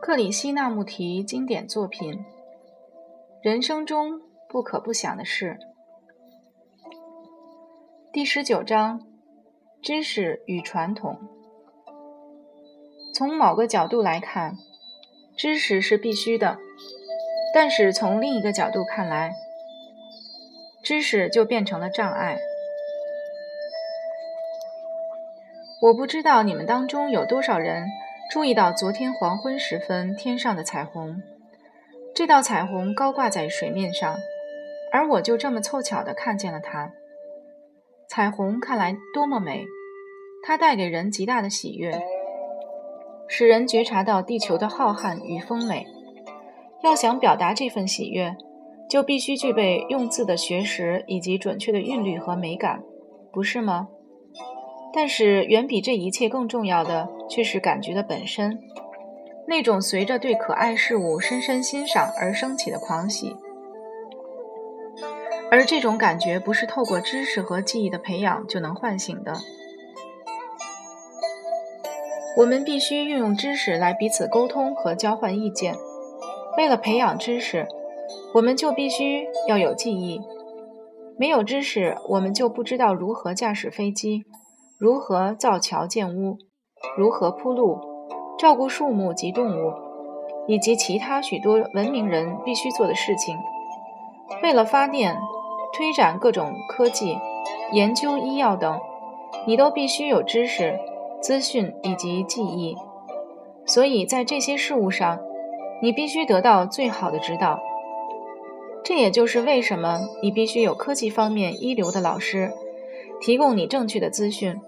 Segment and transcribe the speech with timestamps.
[0.00, 2.24] 克里希那穆提经典作品：
[3.42, 5.58] 人生中不可不想的事。
[8.12, 9.02] 第十九章：
[9.82, 11.18] 知识与传统。
[13.14, 14.56] 从某个角度来看，
[15.36, 16.56] 知识是必须的；
[17.52, 19.34] 但是从另一个角度看来，
[20.82, 22.38] 知识就变成了障碍。
[25.80, 27.86] 我不知道你们当中有多少人
[28.30, 31.22] 注意到昨天黄昏时分天上的彩虹。
[32.14, 34.16] 这道彩虹高挂在水面上，
[34.92, 36.92] 而我就这么凑巧地看见了它。
[38.06, 39.64] 彩虹看来多么美，
[40.42, 41.98] 它带给人极大的喜悦，
[43.28, 45.86] 使人觉察到地球的浩瀚与丰美。
[46.82, 48.36] 要想表达这份喜悦，
[48.90, 52.82] 就必须具备用字的学识以及准确的韵律和美感，
[53.32, 53.88] 不是吗？
[54.92, 58.58] 但是，远比这一切更重要的却是感觉的本身，
[59.46, 63.36] 那种随着对可爱事物深深欣赏而升起的狂喜。
[65.50, 69.34] 而这种感觉不是透过知识和记忆的培养就能唤醒的。
[72.36, 75.74] 我们必须运用知识来彼此沟通和交换意见。
[76.56, 77.66] 为了培养知识，
[78.34, 80.20] 我们就必须要有记忆。
[81.18, 84.24] 没有知识，我们就不知道如何驾驶飞机。
[84.78, 86.38] 如何造桥建屋，
[86.96, 87.78] 如何铺路，
[88.38, 89.72] 照顾树木及动物，
[90.46, 93.36] 以及其他许多文明人必须做的事情。
[94.42, 95.16] 为了发电、
[95.72, 97.18] 推展各种科技、
[97.72, 98.78] 研究医药等，
[99.46, 100.78] 你都必须有知识、
[101.20, 102.76] 资讯以及记忆。
[103.66, 105.18] 所以在这些事物上，
[105.82, 107.60] 你必须得到最好的指导。
[108.84, 112.52] 这也就是为什么你必须有科技方面一流的老师，
[113.20, 114.60] 提供你正确的资讯。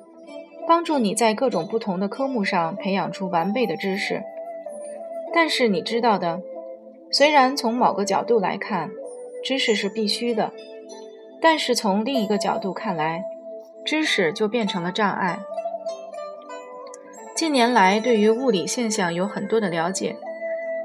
[0.71, 4.23] 帮助你在各种不同的科目上培养出完备的知识。
[5.35, 6.41] 但是你知道的，
[7.11, 8.89] 虽然从某个角度来看，
[9.43, 10.53] 知识是必须的，
[11.41, 13.25] 但是从另一个角度看来，
[13.85, 15.41] 知识就变成了障碍。
[17.35, 20.15] 近年来，对于物理现象有很多的了解，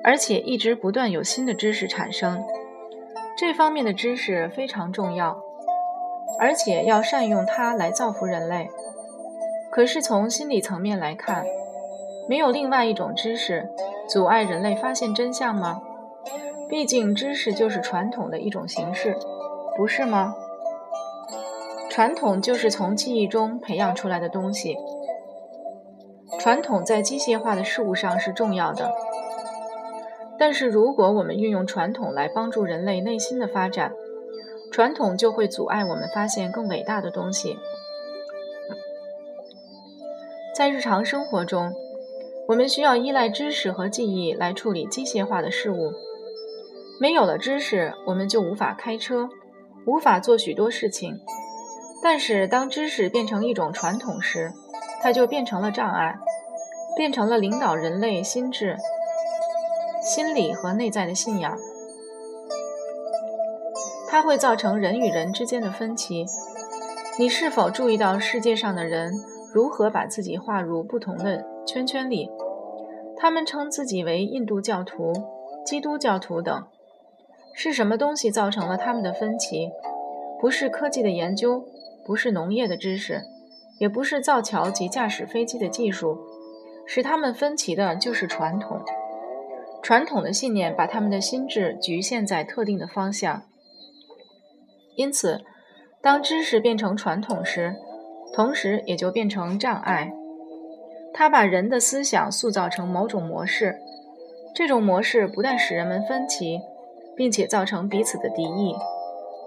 [0.04, 2.44] 而且一直不断有新的知识产生。
[3.38, 5.40] 这方面的知识非常重要，
[6.40, 8.68] 而且要善用它来造福人类。
[9.76, 11.44] 可是从心理层面来看，
[12.30, 13.68] 没有另外一种知识
[14.08, 15.82] 阻碍人类发现真相吗？
[16.70, 19.18] 毕竟知识就是传统的一种形式，
[19.76, 20.34] 不是吗？
[21.90, 24.78] 传统就是从记忆中培养出来的东西。
[26.40, 28.94] 传统在机械化的事物上是重要的，
[30.40, 33.92] 但是如果我们运用传统来帮助人类内心的发展，
[34.72, 37.58] 传统就会阻碍我们发现更伟大的东西。
[40.56, 41.74] 在日常生活中，
[42.48, 45.92] 我们需要依赖知识和记忆来处理机械化的事物。
[46.98, 49.28] 没有了知识，我们就无法开车，
[49.86, 51.20] 无法做许多事情。
[52.02, 54.54] 但是，当知识变成一种传统时，
[55.02, 56.18] 它就变成了障碍，
[56.96, 58.78] 变成了领导人类心智、
[60.02, 61.58] 心理和内在的信仰。
[64.08, 66.26] 它会造成人与人之间的分歧。
[67.20, 69.12] 你是否注意到世界上的人？
[69.56, 72.30] 如何把自己划入不同的圈圈里？
[73.16, 75.14] 他们称自己为印度教徒、
[75.66, 76.68] 基督教徒等。
[77.54, 79.72] 是什么东西造成了他们的分歧？
[80.42, 81.64] 不是科技的研究，
[82.06, 83.22] 不是农业的知识，
[83.80, 86.20] 也不是造桥及驾驶飞机的技术。
[86.86, 88.82] 使他们分歧的就是传统。
[89.82, 93.44] 传统的信念把他们的心智局限在特定的方向。
[94.98, 95.46] 因此，
[96.02, 97.78] 当知识变成传统时，
[98.34, 100.12] 同时，也就变成障碍。
[101.14, 103.78] 他把人的思想塑造成某种模式，
[104.54, 106.60] 这种模式不但使人们分歧，
[107.16, 108.76] 并且造成彼此的敌意，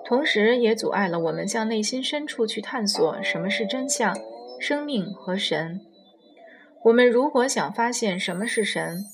[0.04, 4.16] 同时也阻碍了我们向内心深处去探索什么是真相、
[4.58, 5.80] 生命和神。
[6.84, 9.04] 我们如果想发现什么是神，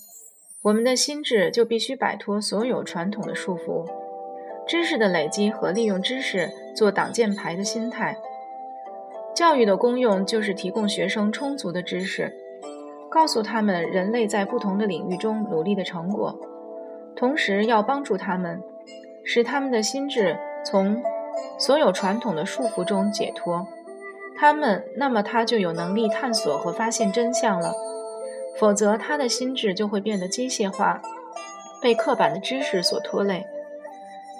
[0.62, 3.84] 我们的心智就必须摆脱所有传统的束缚，
[4.68, 8.16] 知识的累积和利用知识做挡箭牌的心态。
[9.34, 12.32] 教育的功用就是提供学生充足的知识，
[13.10, 16.38] 告诉他们人类在不同的领域中努力的成果，
[17.16, 18.62] 同时要帮助他们，
[19.24, 21.02] 使他们的心智从
[21.58, 23.66] 所有传统的束缚中解脱。
[24.36, 27.72] 他们那么他就有能力探索和发现真相了，
[28.56, 31.02] 否则他的心智就会变得机械化，
[31.82, 33.44] 被刻板的知识所拖累。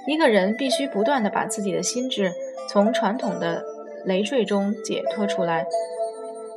[0.06, 2.32] 一个人必须不断地把自己的心智
[2.68, 3.73] 从传统的。
[4.04, 5.66] 累赘中解脱出来，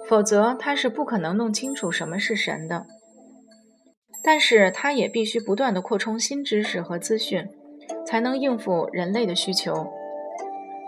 [0.07, 2.85] 否则他是不可能弄清楚什么是神的。
[4.23, 7.47] 但是他也必须不断地扩充新知识和资讯，
[8.05, 9.87] 才能应付人类的需求。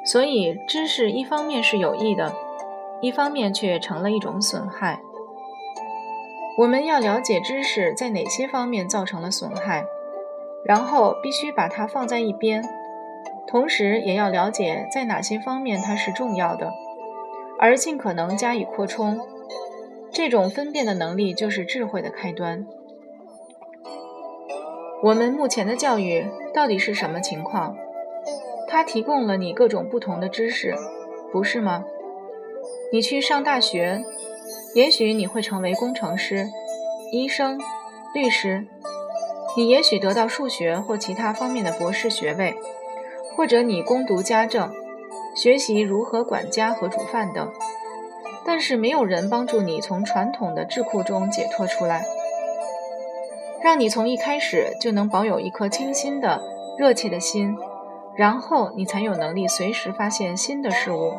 [0.06, 2.34] 所以，知识一方面是有益的，
[3.02, 5.02] 一方面却成了一种损害。
[6.58, 9.86] 我们要了解知识在哪些方面造成了损害，
[10.66, 12.62] 然后必须把它放在一边，
[13.50, 16.72] 同时也要了解在哪些方面它是重要的，
[17.58, 19.20] 而尽可能加以扩充。
[20.12, 22.68] 这种分辨的能力就是智慧的开端。
[25.02, 27.76] 我们目前的教育到底是什么情况？
[28.68, 30.76] 它提供了你各种不同的知识，
[31.32, 31.84] 不是吗？
[32.94, 34.04] 你去上大学。
[34.76, 36.48] 也许你会成为工程师、
[37.12, 37.60] 医生、
[38.14, 38.68] 律师，
[39.58, 42.56] 你也许得到数学或其他方面的博士学位，
[43.40, 44.70] 或者你攻读家政，
[45.34, 47.50] 学习如何管家和煮饭等。
[48.44, 52.04] 但是没有人帮助你从传统的智库中解脱出来，
[53.64, 56.42] 让你从一开始就能保有一颗清新的、
[56.78, 57.56] 热切的心，
[58.14, 61.14] 然后你才有能力随时发现新的事物。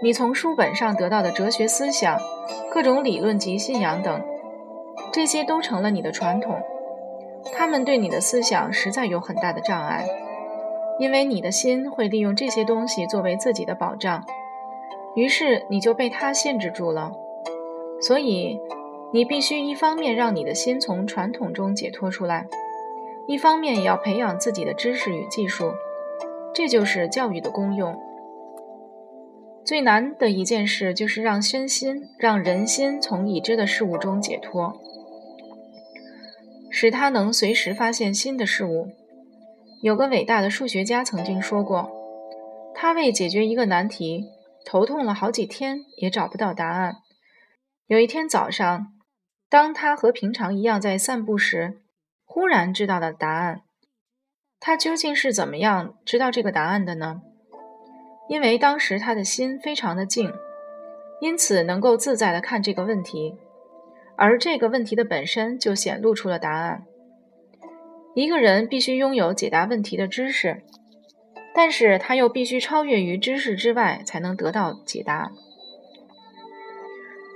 [0.00, 2.20] 你从书本上得到的哲学思想、
[2.70, 4.22] 各种理论及信仰等，
[5.10, 6.62] 这些都成了你的传统。
[7.52, 10.06] 他们对你的思想实在有很大的障碍，
[10.98, 14.24] 因为你的心会利用这些东西作为自己的保障，
[15.14, 17.12] 于是你就被它限制住了。
[18.00, 18.58] 所以，
[19.12, 22.46] 你必须一方面让你的心从传统中解脱出来，
[23.26, 25.72] 一方面也要培养自己的知识与技术。
[26.52, 28.00] 这就是教育的功用。
[29.64, 34.78] 最难的一件事就是让身心、让人心从已知的事物中解脱，
[36.76, 38.88] 使他能随时发现新的事物。
[39.80, 41.88] 有个伟大的数学家曾经说过，
[42.74, 44.24] 他为解决一个难题
[44.66, 46.96] 头痛了好几天也找不到答案。
[47.86, 48.88] 有一天早上，
[49.48, 51.78] 当他和平常一样在散步时，
[52.24, 53.60] 忽然知道了答案。
[54.58, 57.22] 他究竟是怎么样知道这个答案的呢？
[58.28, 60.32] 因为当时他的心非常的静，
[61.20, 63.36] 因此能够自在的看这个问题，
[64.16, 66.84] 而这个问题的本身就显露出了答案。
[68.14, 70.62] 一个人必须拥有解答问题的知识，
[71.54, 75.32] 但是他又必须超越于知识之外，才能得到解答。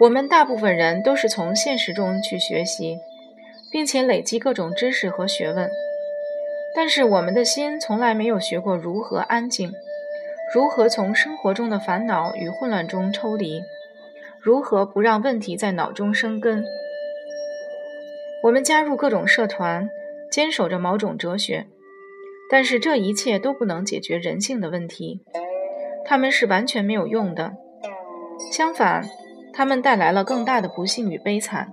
[0.01, 2.99] 我们大部分人都是从现实中去学习，
[3.73, 5.69] 并且累积各种知识和学问，
[6.77, 9.73] 但是我们的心从来没有学过如何安静。
[10.55, 13.61] 如何从生活中的烦恼与混乱中抽离？
[14.41, 16.65] 如何不让问题在脑中生根？
[18.45, 19.91] 我们加入各种社团，
[20.31, 21.67] 坚守着某种哲学，
[22.49, 25.23] 但是这一切都不能解决人性的问题，
[26.05, 27.55] 他们是完全没有用的。
[28.53, 29.05] 相反，
[29.53, 31.73] 他们带来了更大的不幸与悲惨。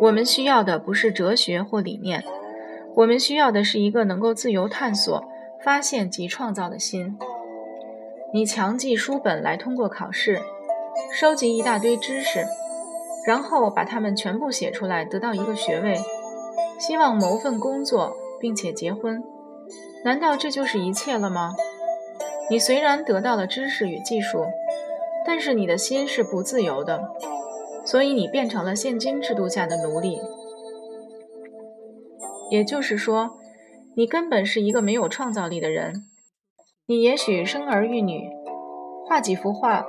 [0.00, 2.22] 我们需要的不是哲学或理念，
[2.94, 5.24] 我们需要的是一个能够自由探索、
[5.64, 7.16] 发现及创造的心。
[8.34, 10.40] 你强记书本来通过考试，
[11.12, 12.44] 收集一大堆知识，
[13.26, 15.98] 然后把它们全部写出来，得到一个学位，
[16.78, 19.22] 希望谋份工作，并且结婚。
[20.04, 21.54] 难道这就是一切了吗？
[22.50, 24.44] 你虽然得到了知识与技术，
[25.24, 27.02] 但是你的心是不自由的，
[27.84, 30.18] 所以你变成了现今制度下的奴隶。
[32.50, 33.38] 也就是说，
[33.96, 36.04] 你根本是一个没有创造力的人。
[36.86, 38.28] 你也许生儿育女，
[39.06, 39.86] 画几幅画，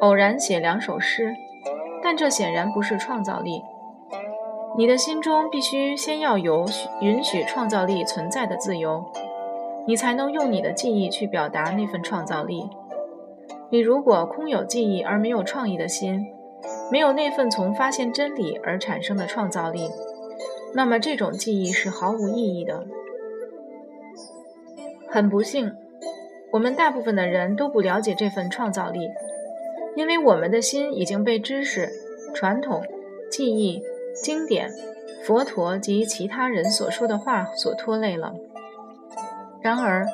[0.00, 1.34] 偶然写两首诗，
[2.02, 3.62] 但这显然不是创造力。
[4.76, 6.64] 你的心中必须先要有
[7.00, 9.04] 允许创造力存在的自由，
[9.86, 12.70] 你才能用你的记忆去表达那份创造力。
[13.70, 16.26] 你如果空有记忆而没有创意的心，
[16.92, 19.90] 没有那份从发现真理而产生的创造力，
[20.74, 22.86] 那么这种记忆是毫无意义的。
[25.08, 25.72] 很不幸。
[26.50, 29.10] 我们大部分的人都不了解这份创造力，
[29.98, 31.90] 因为我们的心已经被知识、
[32.32, 32.84] 传统、
[33.28, 33.82] 记忆、
[34.14, 34.70] 经典、
[35.24, 38.32] 佛陀及其他人所说的话所拖累了。
[39.60, 40.06] 然而，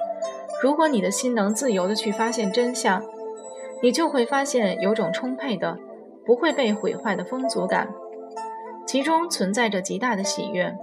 [0.62, 3.04] 如果你的心能自由地去发现真相，
[3.82, 5.76] 你就会发现有种充沛的、
[6.24, 7.90] 不会被毁坏的丰足感，
[8.86, 10.74] 其中存在着极大的喜悦。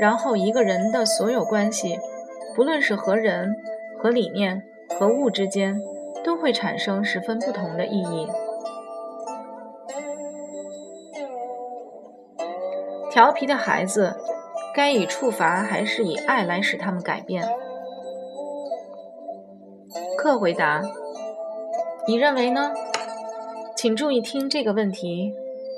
[0.00, 2.00] 然后，一个人的所有关系，
[2.56, 3.54] 不论是和人。
[3.98, 4.62] 和理念
[4.98, 5.80] 和物之间
[6.26, 8.26] 都会产生十分不同的意义。
[13.12, 14.16] 调皮的孩子，
[14.74, 17.48] 该以处罚还是以爱来使他们改变？
[20.18, 20.82] 克回答：
[22.08, 22.72] 你认为呢？
[23.76, 25.32] 请注意听这个问题，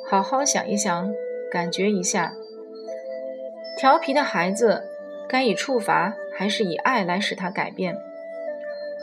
[0.08, 1.12] 好好想一想，
[1.52, 2.32] 感觉一下，
[3.76, 4.82] 调皮的孩子
[5.28, 8.07] 该以处罚还是以爱来使他改变？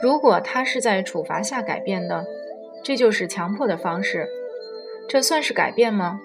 [0.02, 2.26] 如果他是在处罚下改变的，
[2.84, 4.28] 这就是强迫的方式，
[5.08, 6.20] 这算是改变吗？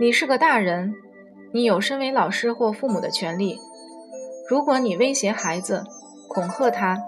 [0.00, 0.94] 你是个大人，
[1.52, 3.58] 你有身为老师或父母的权利。
[4.48, 5.84] 如果你威胁孩子，
[6.28, 6.98] 恐吓他，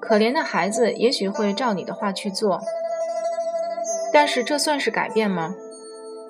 [0.00, 2.60] 可怜的孩子也许会照你的话去做。
[4.12, 5.54] 但是这算是改变吗？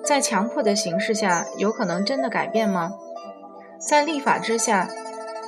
[0.03, 2.91] 在强迫的形式下，有可能真的改变吗？
[3.79, 4.89] 在立法之下，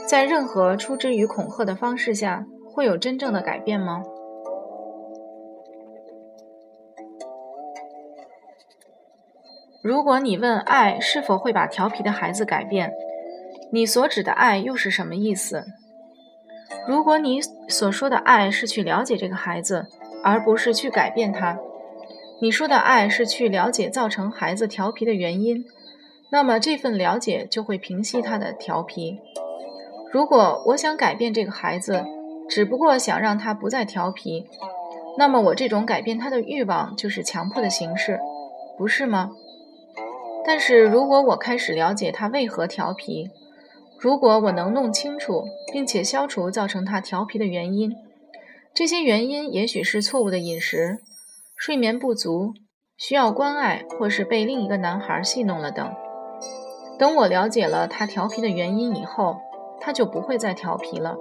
[0.07, 2.45] 在任何出之于恐吓的方式下，
[2.79, 4.01] 会有真正的改变吗？
[9.83, 12.93] 如果你问爱是否会把调皮的孩子改变，
[13.73, 15.65] 你所指的爱又是什么意思？
[16.87, 19.87] 如果你所说的爱是去了解这个孩子，
[20.23, 21.59] 而不是去改变他，
[22.41, 25.65] 你说的爱是去了解造成孩子调皮的原因，
[26.31, 29.19] 那么这份了解就会平息他的调皮。
[30.09, 32.05] 如果我想改变这个孩子，
[32.49, 34.47] 只不过想让他不再调皮，
[35.17, 38.19] 那么我这种改变他的欲望就是强迫的形式，
[38.77, 39.31] 不是吗？
[40.45, 43.29] 但是如果我开始了解他为何调皮，
[43.99, 47.91] 如果我能弄清楚并且消除造成他调皮的原因，
[48.73, 50.99] 这些原因也许是错误的饮食、
[51.55, 52.53] 睡眠不足、
[52.97, 55.93] 需要关爱，或是被另一个男孩戏弄了等。
[56.97, 59.37] 等我了解了他调皮的原因以后，
[59.79, 61.17] 他就不会再调皮了。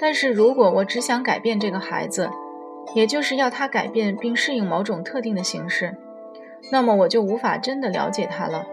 [0.00, 2.30] 但是如果我只想改变这个孩子，
[2.94, 5.96] 也就是要他改变并适应某种特定的形式。
[6.70, 8.66] 那么我就无法真的了解他了。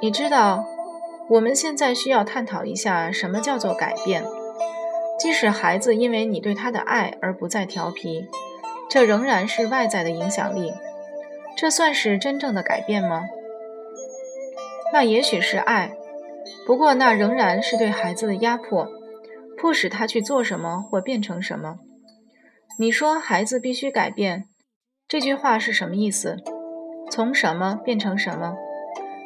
[0.00, 0.64] 你知道，
[1.28, 4.24] 我们现在需要探讨一下什么叫做改变。
[5.18, 8.28] 即使孩子因为你对他的爱而不再调皮，
[8.88, 10.72] 这仍然是外在的影响力。
[11.56, 13.22] 这算是真正的改变吗？
[14.92, 15.92] 那也许是爱，
[16.66, 18.90] 不过那仍然是对孩子的压迫，
[19.62, 21.76] 迫使他去做什么或变成什么。
[22.80, 24.46] 你说孩子必须改变。
[25.06, 26.36] 这句话是什么意思？
[27.08, 28.56] 从什么变成什么？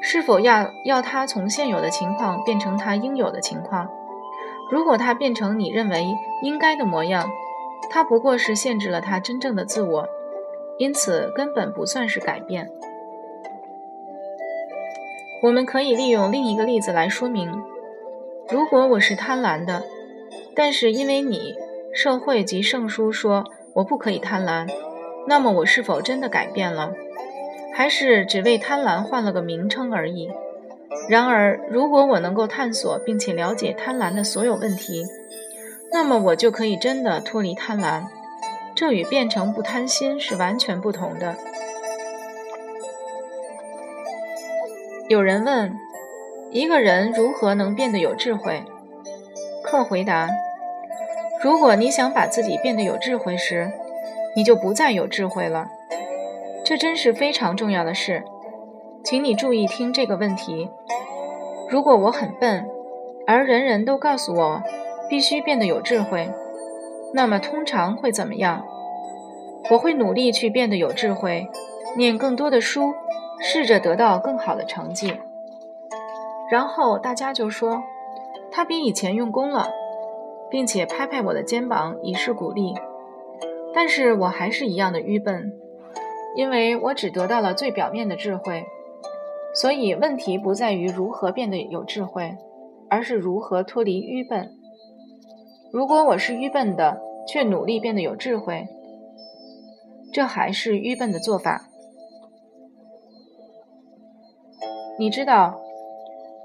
[0.03, 3.89] 是否要要他从现有的情况变成他应有的情况？
[4.71, 6.05] 如果他变成你认为
[6.43, 7.31] 应该的模样，
[7.89, 10.07] 他不过是限制了他真正的自我，
[10.77, 12.71] 因此根本不算是改变。
[15.43, 17.51] 我们可以利用另一个例子来说明：
[18.51, 19.83] 如果我是贪婪的，
[20.57, 21.55] 但是因为你
[21.93, 23.45] 社会及圣书说
[23.75, 24.67] 我不可以贪婪。
[25.29, 26.93] 那么我是否真的改变了，
[27.75, 30.31] 还是只为贪婪换了个名称而已？
[31.09, 35.05] 然而，如果我能够探索并且了解贪婪的所有问题，
[35.93, 38.05] 那么我就可以真的脱离贪婪。
[38.75, 41.37] 这与变成不贪心是完全不同的。
[45.09, 45.77] 有人问：
[46.51, 48.63] 一个人如何能变得有智慧？
[49.65, 50.29] 客回答：
[51.47, 53.71] 如果你想把自己变得有智慧时。
[54.35, 55.69] 你就不再有智慧了，
[56.63, 58.23] 这真是非常重要的事，
[59.03, 60.69] 请你注意听这个问题。
[61.71, 62.69] 如果我很笨，
[63.27, 64.63] 而人人都告诉我
[65.09, 66.29] 必须变得有智慧，
[67.15, 68.63] 那么通常会怎么样？
[69.71, 71.49] 我会努力去变得有智慧，
[71.97, 72.93] 念更多的书，
[73.41, 75.15] 试着得到更好的成绩。
[76.51, 77.83] 然后大家就说
[78.51, 79.71] 他比以前用功了，
[80.51, 82.75] 并且拍拍我的肩膀以示鼓励。
[83.75, 85.53] 但是我还是一样的愚笨，
[86.35, 88.65] 因为我只得到了最表面的智慧，
[89.55, 92.37] 所以问题不在于如何变得有智慧，
[92.89, 94.55] 而是如何脱离愚笨。
[95.73, 98.67] 如果我是愚笨的，却努力变得有智慧，
[100.13, 101.69] 这还是愚笨的做法。
[104.99, 105.61] 你知道，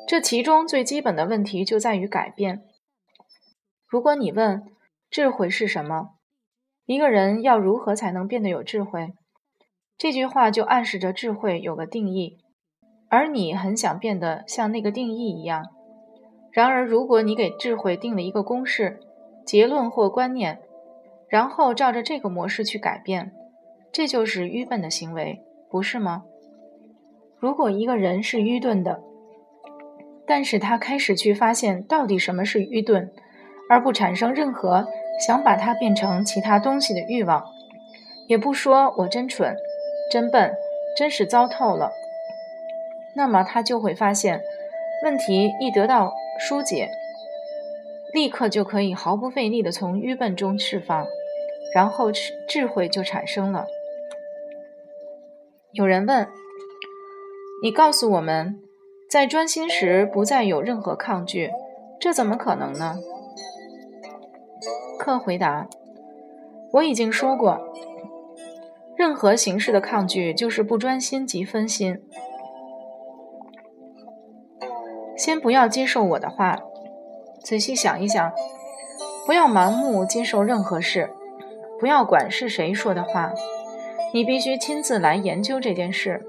[0.05, 2.61] 这其中最基本的问题就在于改变。
[3.91, 4.63] 如果你问
[5.09, 6.11] 智慧是什么？
[6.85, 9.09] 一个人要如何才能变得有智慧？
[9.97, 12.37] 这句话就暗示着智慧有个定义，
[13.09, 15.65] 而你很想变得像那个定义一样。
[16.53, 19.01] 然而，如果你给智慧定了一个公式、
[19.45, 20.61] 结论或观念，
[21.27, 23.33] 然后照着这个模式去改变，
[23.91, 26.23] 这就是愚笨的行为，不是吗？
[27.37, 29.03] 如果一个人是愚钝的，
[30.25, 33.11] 但是他开始去发现到底什么是愚钝，
[33.71, 34.85] 而不产生任何。
[35.19, 37.45] 想把它变成其他东西的欲望，
[38.25, 39.55] 也不说我真蠢、
[40.09, 40.51] 真笨、
[40.97, 41.91] 真是糟透了。
[43.15, 44.41] 那么他就会发现，
[45.03, 46.89] 问题一得到疏解，
[48.11, 51.05] 立刻就可以毫不费力地从愚笨中释放，
[51.75, 53.67] 然后智智慧就产生了。
[55.73, 56.27] 有人问：
[57.61, 58.59] 你告诉我们，
[59.07, 61.51] 在专心时不再有任何抗拒，
[61.99, 62.97] 这怎么可能呢？
[64.99, 65.67] 克回答
[66.73, 67.59] ：“我已经说过，
[68.95, 72.01] 任何形式的抗拒就是不专心及分心。
[75.17, 76.59] 先不要接受我的话，
[77.43, 78.31] 仔细想一想，
[79.25, 81.09] 不要盲目接受任何事，
[81.79, 83.33] 不要管是谁说的话，
[84.13, 86.25] 你必须亲自来研究这件事。”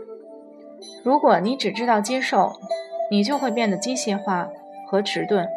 [1.05, 2.53] 如果你只知道接受，
[3.11, 4.49] 你就会变得机械化
[4.89, 5.49] 和迟钝，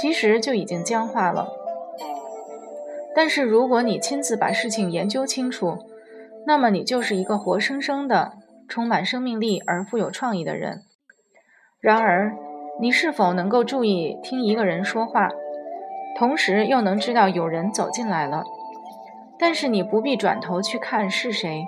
[0.00, 1.57] 其实就已经僵化了。
[3.18, 5.76] 但是如果你亲自把事情研究清楚，
[6.46, 8.34] 那么你就是一个活生生的、
[8.68, 10.82] 充满生命力而富有创意的人。
[11.80, 12.36] 然而，
[12.80, 15.30] 你是否能够注意听一个人说话，
[16.16, 18.44] 同时又能知道有人走进来了，
[19.36, 21.66] 但是你不必转头去看是谁？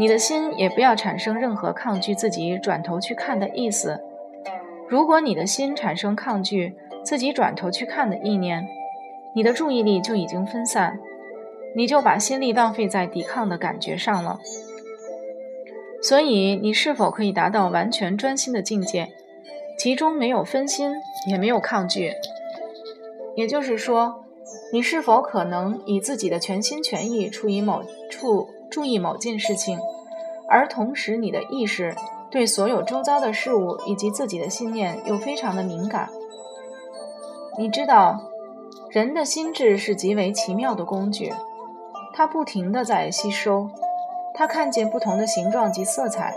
[0.00, 4.00] 你的心也不要产生任何抗拒自己转头去看的意思。
[4.88, 8.66] 如果你的心产生抗拒自己转头去看的意念，
[9.36, 10.98] 你的注意力就已经分散，
[11.74, 14.40] 你就把心力浪费在抵抗的感觉上了。
[16.00, 19.08] 所以，你是否可以达到完全专心的境界，
[19.78, 20.90] 其中没有分心，
[21.28, 22.12] 也没有抗拒？
[23.34, 24.24] 也就是说，
[24.72, 28.48] 你是否可能以自己的全心全意处于某处？
[28.68, 29.78] 注意某件事情，
[30.48, 31.94] 而同时你的意识
[32.30, 36.08] 对所有周遭的事物以及自己的信念又非常的敏感。
[37.56, 38.20] 你知道，
[38.90, 41.32] 人的心智是极为奇妙的工具，
[42.14, 43.68] 它不停地在吸收，
[44.34, 46.34] 它看见不同的形状及色彩，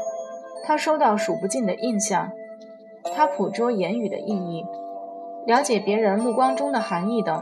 [0.65, 2.31] 它收到数不尽的印象，
[3.15, 4.65] 它捕捉言语的意义，
[5.45, 7.41] 了解别人目光中的含义等。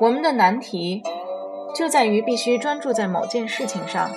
[0.00, 1.02] 我们的难题。
[1.72, 4.10] 就在于必须专注在某件事情上，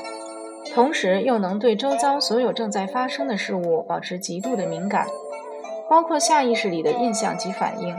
[0.73, 5.05] 同时又能对周遭所有正在发生的事物保持极度的敏感，
[5.87, 7.95] 包括下意识里的印象及反应。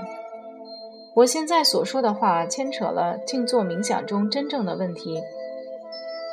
[1.14, 5.22] 我现在所说的话牵扯了静坐冥想中真正的问题。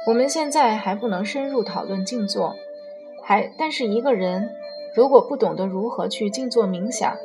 [0.08, 2.56] 我们现在还不能深入讨论静坐，
[3.22, 4.50] 还但是一个人
[4.96, 7.16] 如果不懂得如何去静坐冥想，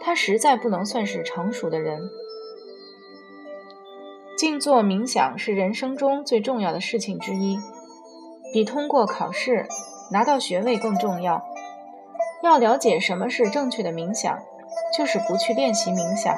[0.00, 2.08] 他实在不能算是成熟的人。
[4.38, 7.58] 静坐冥想是人生中最重要的事情之一，
[8.52, 9.66] 比通过考试
[10.12, 11.44] 拿到学位更重要。
[12.44, 14.38] 要了解什么是正确的冥想，
[14.96, 16.36] 就是不去练习冥想。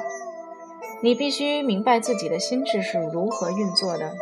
[1.01, 4.13] 你必须明白自己的心智是如何运作的，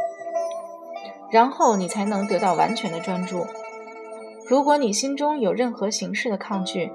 [1.31, 3.45] 然后你才能得到完全的专注。
[4.47, 6.91] 如果你心中有任何形式的抗拒，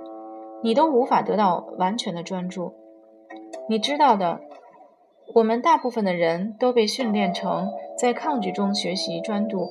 [0.62, 2.74] 你都无法得到完全的专注。
[3.68, 4.40] 你知道的。
[5.32, 9.68] 我们大部分的人都被训练成在抗拒中学习专注，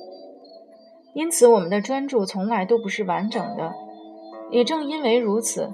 [1.12, 3.74] 因此我们的专注从来都不是完整的。
[4.50, 5.70] 也正因为如此，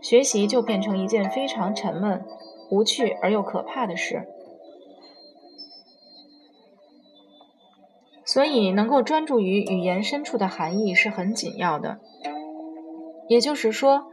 [0.00, 2.24] 学习就变成一件非常沉闷、
[2.70, 4.26] 无趣而又可怕的事。
[8.24, 11.98] 所以，能够专注于语言深处的含义是很紧要的。
[13.28, 14.06] 也就是说，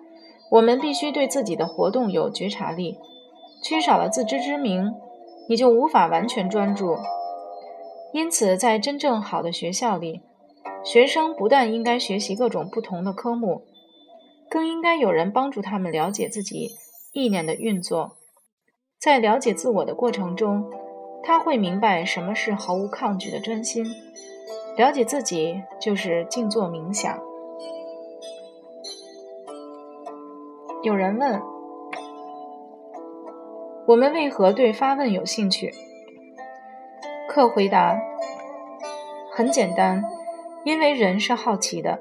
[0.52, 2.98] 我们必须对自己的活动有觉察力，
[3.62, 4.94] 缺少了自知之明。
[5.48, 6.98] 你就无法完全专注，
[8.12, 10.22] 因此，在真正好的学校里，
[10.84, 13.62] 学生不但应该学习各种不同的科目，
[14.50, 16.72] 更应该有人帮助他们了解自己
[17.14, 18.16] 意念的运作。
[19.00, 20.70] 在了解自我的过程中，
[21.24, 23.86] 他会明白什么是毫无抗拒的专心。
[24.78, 27.18] 了解自己就是静坐冥想。
[30.84, 31.42] 有人问。
[33.88, 35.72] 我们为何对发问有兴趣？
[37.30, 37.96] 克回答：
[39.32, 40.04] 很简单，
[40.64, 42.00] 因为人是好奇的。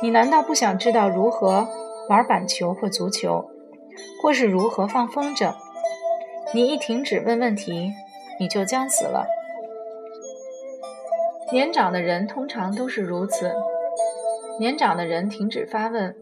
[0.00, 1.66] 你难道不想知道如何
[2.08, 3.50] 玩板球或足球，
[4.22, 5.52] 或是如何放风筝？
[6.54, 7.92] 你一停止问问题，
[8.38, 9.26] 你就将死了。
[11.52, 13.52] 年长的人通常都是如此。
[14.58, 16.16] 年长的人停止发问，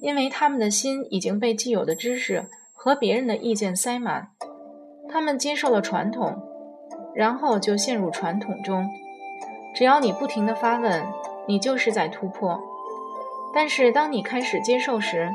[0.00, 2.48] 因为他们的心已经被既有的知识。
[2.82, 4.28] 和别人的意见塞满，
[5.10, 6.34] 他们接受了传统，
[7.14, 8.88] 然后就陷入传统中。
[9.74, 11.04] 只要你不停地发问，
[11.46, 12.58] 你就是在突破。
[13.52, 15.28] 但是当你开始接受时，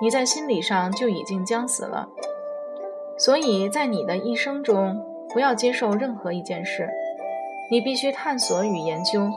[0.00, 2.08] 你在心理上就已经将死了。
[3.16, 6.88] 所以在你的一生中，不要接受任何一件事，
[7.70, 9.30] 你必须探索与研究，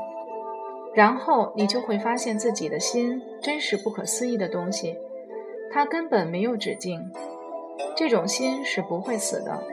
[0.93, 4.97] 然后你就会发现自己的心真是不可思议的东西，
[5.71, 7.11] 它根本没有止境。
[7.95, 9.63] 这种心是不会死的。